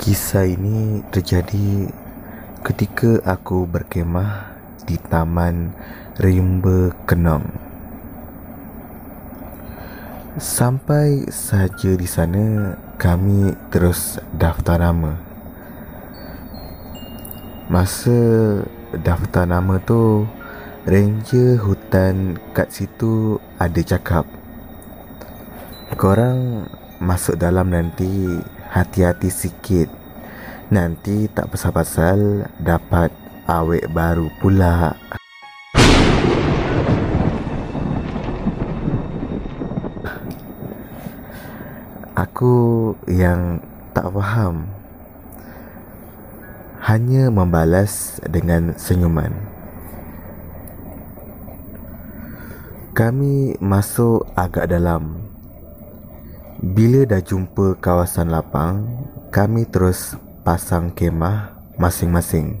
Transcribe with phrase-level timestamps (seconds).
[0.00, 1.92] Kisah ini terjadi
[2.64, 4.48] ketika aku berkemah
[4.88, 5.76] di Taman
[6.16, 7.44] Rimba Kenong.
[10.40, 15.20] Sampai saja di sana, kami terus daftar nama.
[17.68, 18.16] Masa
[18.96, 20.24] daftar nama tu,
[20.88, 24.24] ranger hutan kat situ ada cakap,
[26.00, 26.64] Korang
[27.04, 29.90] masuk dalam nanti hati-hati sikit.
[30.70, 33.10] Nanti tak pasal-pasal dapat
[33.50, 34.94] awek baru pula.
[42.14, 43.58] Aku yang
[43.90, 44.70] tak faham
[46.86, 49.34] hanya membalas dengan senyuman.
[52.94, 55.19] Kami masuk agak dalam
[56.60, 58.84] bila dah jumpa kawasan lapang,
[59.32, 60.12] kami terus
[60.44, 62.60] pasang kemah masing-masing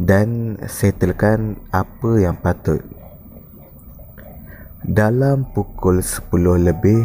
[0.00, 2.80] dan settlekan apa yang patut.
[4.88, 6.32] Dalam pukul 10
[6.64, 7.04] lebih,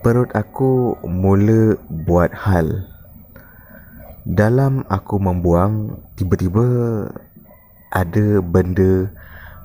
[0.00, 1.76] perut aku mula
[2.08, 2.88] buat hal.
[4.24, 6.64] Dalam aku membuang, tiba-tiba
[7.92, 9.12] ada benda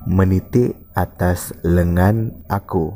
[0.04, 2.92] menitik atas lengan aku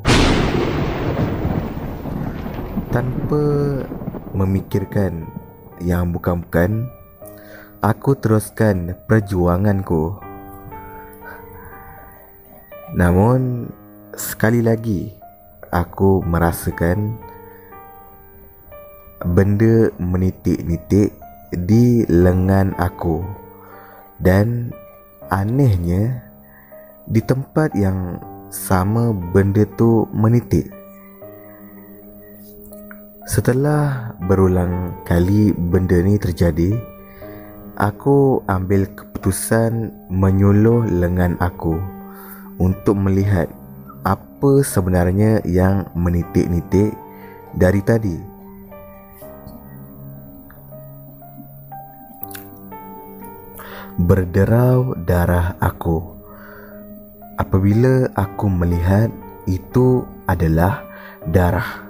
[2.89, 3.85] tanpa
[4.33, 5.29] memikirkan
[5.85, 6.89] yang bukan-bukan
[7.85, 10.17] aku teruskan perjuanganku.
[12.97, 13.69] Namun
[14.17, 15.13] sekali lagi
[15.69, 17.21] aku merasakan
[19.37, 21.13] benda menitik-nitik
[21.53, 23.21] di lengan aku.
[24.19, 24.75] Dan
[25.31, 26.25] anehnya
[27.07, 28.19] di tempat yang
[28.51, 30.78] sama benda tu menitik
[33.29, 36.73] Setelah berulang kali benda ni terjadi,
[37.77, 41.77] aku ambil keputusan menyuluh lengan aku
[42.57, 43.53] untuk melihat
[44.09, 46.97] apa sebenarnya yang menitik-nitik
[47.53, 48.17] dari tadi.
[54.01, 56.01] Berderau darah aku.
[57.37, 59.13] Apabila aku melihat
[59.45, 60.81] itu adalah
[61.29, 61.88] darah.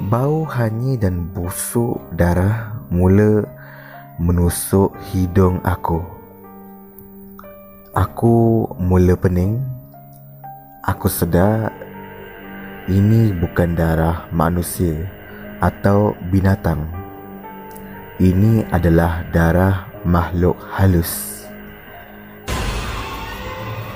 [0.00, 3.44] Bau hanyir dan busuk darah mula
[4.16, 6.00] menusuk hidung aku.
[7.92, 9.60] Aku mula pening.
[10.88, 11.68] Aku sedar
[12.88, 15.04] ini bukan darah manusia
[15.60, 16.88] atau binatang.
[18.16, 21.39] Ini adalah darah makhluk halus.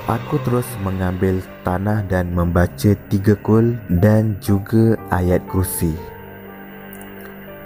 [0.05, 5.97] Aku terus mengambil tanah dan membaca tiga kul dan juga ayat kursi.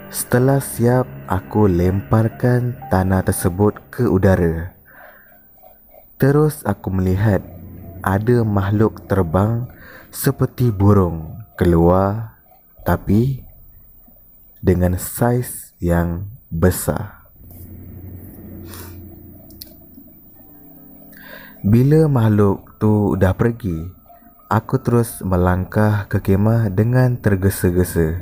[0.06, 4.70] Setelah siap, aku lemparkan tanah tersebut ke udara.
[6.14, 7.42] Terus aku melihat
[8.06, 9.66] ada makhluk terbang
[10.14, 12.38] seperti burung keluar
[12.86, 13.42] tapi
[14.62, 17.17] dengan saiz yang besar.
[21.58, 23.82] Bila makhluk tu dah pergi,
[24.46, 28.14] aku terus melangkah ke kemah dengan tergesa-gesa.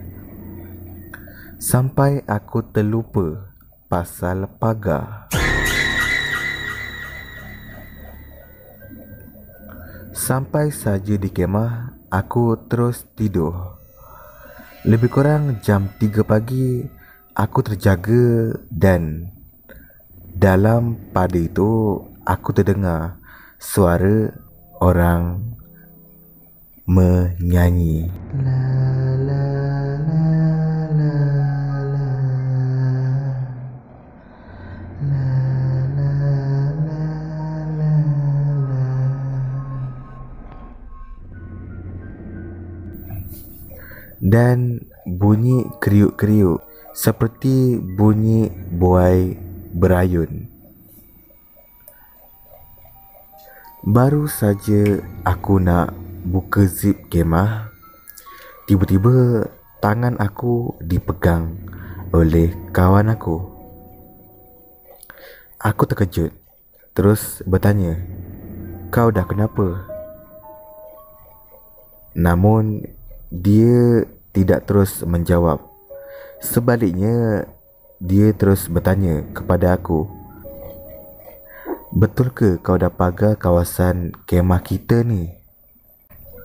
[1.61, 3.53] Sampai aku terlupa
[3.93, 5.29] pasal pagar.
[10.17, 13.77] Sampai saja di kemah, aku terus tidur.
[14.89, 16.89] Lebih kurang jam 3 pagi,
[17.37, 19.29] aku terjaga dan
[20.33, 23.26] dalam pada itu aku terdengar
[23.57, 24.37] suara
[24.85, 25.41] orang
[26.85, 28.07] menyanyi.
[28.45, 28.63] La
[29.17, 29.45] la
[30.07, 30.29] la
[30.93, 31.17] la
[31.89, 32.09] la.
[35.09, 35.29] La
[35.97, 36.13] la
[36.85, 37.01] la
[37.77, 37.95] la
[38.69, 38.85] la.
[44.21, 46.61] Dan bunyi kriuk-kriuk
[46.93, 49.37] seperti bunyi buai
[49.77, 50.46] berayun.
[53.87, 55.95] Baru saja aku nak
[56.27, 57.71] buka zip kemah
[58.67, 59.47] Tiba-tiba
[59.79, 61.55] tangan aku dipegang
[62.11, 63.47] oleh kawan aku.
[65.63, 66.35] Aku terkejut
[66.99, 67.95] Terus bertanya
[68.91, 69.87] Kau dah kenapa?
[72.19, 72.91] Namun
[73.31, 74.03] dia
[74.35, 75.63] tidak terus menjawab.
[76.43, 77.47] Sebaliknya
[78.03, 80.16] dia terus bertanya kepada aku
[81.95, 85.31] Betul ke kau dah pagar kawasan kemah kita ni?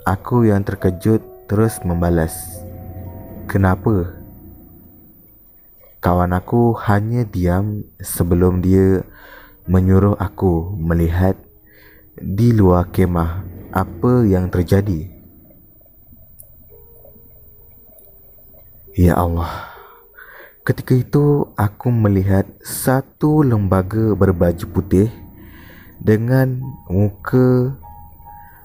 [0.06, 2.62] Aku yang terkejut terus membalas.
[3.50, 4.22] kenapa?
[5.98, 9.02] Kawan aku hanya diam sebelum dia
[9.66, 11.34] menyuruh aku melihat
[12.22, 13.42] di luar kemah
[13.74, 15.10] apa yang terjadi.
[18.94, 19.50] Ya Allah.
[20.62, 25.10] Ketika itu aku melihat satu lembaga berbaju putih
[26.02, 26.58] dengan
[26.90, 27.78] muka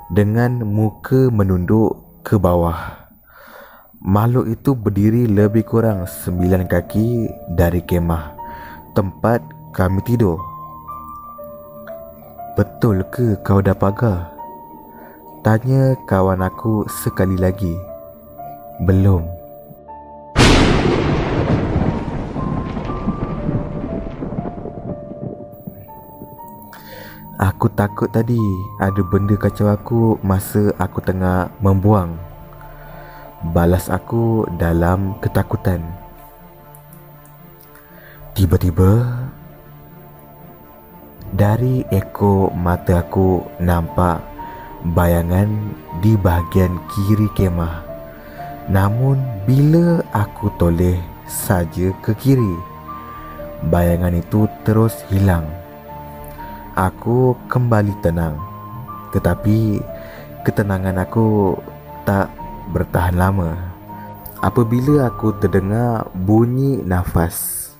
[0.08, 3.04] dengan muka menunduk ke bawah.
[4.00, 8.32] Makhluk itu berdiri lebih kurang sembilan kaki dari kemah
[8.96, 9.44] tempat
[9.76, 10.40] kami tidur.
[12.56, 14.32] Betul ke kau dah pagar?
[15.44, 17.76] Tanya kawan aku sekali lagi.
[18.88, 19.35] Belum.
[27.56, 28.36] Aku takut tadi
[28.76, 32.12] ada benda kacau aku masa aku tengah membuang.
[33.56, 35.80] Balas aku dalam ketakutan.
[38.36, 39.08] Tiba-tiba
[41.32, 44.20] dari ekor mata aku nampak
[44.92, 45.48] bayangan
[46.04, 47.80] di bahagian kiri kemah.
[48.68, 49.16] Namun
[49.48, 52.54] bila aku toleh saja ke kiri,
[53.72, 55.48] bayangan itu terus hilang.
[56.76, 58.36] Aku kembali tenang.
[59.08, 59.80] Tetapi
[60.44, 61.56] ketenangan aku
[62.04, 62.28] tak
[62.68, 63.56] bertahan lama.
[64.44, 67.72] Apabila aku terdengar bunyi nafas.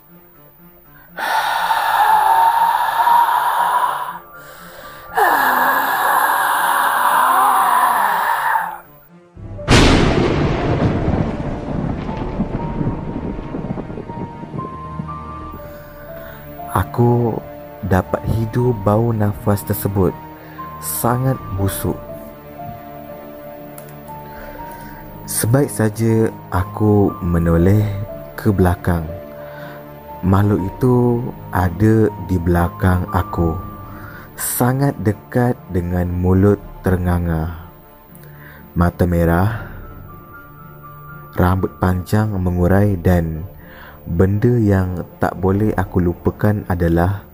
[16.73, 17.37] Aku
[17.87, 20.11] dapat hidu bau nafas tersebut
[20.83, 21.97] sangat busuk.
[25.27, 27.83] Sebaik saja aku menoleh
[28.39, 29.03] ke belakang.
[30.23, 30.97] Makhluk itu
[31.51, 33.59] ada di belakang aku.
[34.37, 37.69] Sangat dekat dengan mulut ternganga.
[38.77, 39.67] Mata merah,
[41.37, 43.49] rambut panjang mengurai dan
[44.07, 47.27] benda yang tak boleh aku lupakan adalah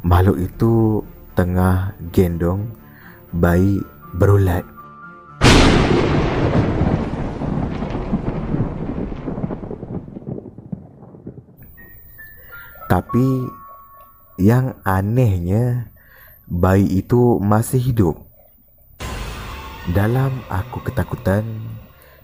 [0.00, 1.04] Makhluk itu
[1.36, 2.72] tengah gendong
[3.36, 3.84] bayi
[4.16, 4.64] berulat.
[12.88, 13.26] Tapi
[14.40, 15.92] yang anehnya
[16.48, 18.16] bayi itu masih hidup.
[19.92, 21.44] Dalam aku ketakutan,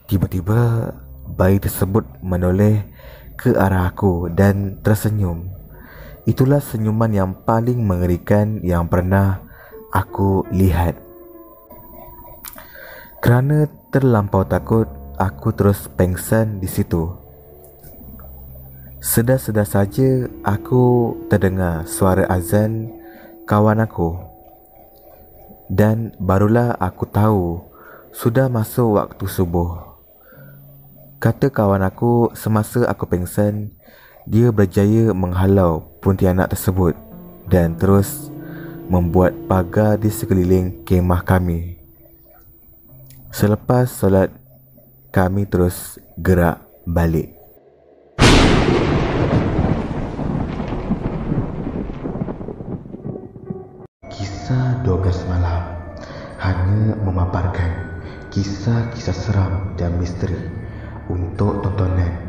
[0.09, 0.91] tiba-tiba
[1.29, 2.89] bayi tersebut menoleh
[3.37, 5.56] ke arah aku dan tersenyum.
[6.27, 9.47] Itulah senyuman yang paling mengerikan yang pernah
[9.95, 10.99] aku lihat.
[13.23, 14.91] Kerana terlampau takut,
[15.23, 17.15] aku terus pengsan di situ.
[18.99, 22.91] Sedar-sedar saja aku terdengar suara azan
[23.47, 24.19] kawan aku.
[25.71, 27.63] Dan barulah aku tahu
[28.11, 29.95] sudah masuk waktu subuh.
[31.23, 33.79] Kata kawan aku semasa aku pengsan,
[34.27, 36.95] dia berjaya menghalau pontianak tersebut
[37.51, 38.31] dan terus
[38.87, 41.83] membuat pagar di sekeliling kemah kami.
[43.35, 44.31] Selepas solat,
[45.11, 47.35] kami terus gerak balik.
[54.07, 55.75] Kisah 12 malam
[56.39, 57.99] hanya memaparkan
[58.31, 60.39] kisah-kisah seram dan misteri
[61.11, 62.26] untuk tontonan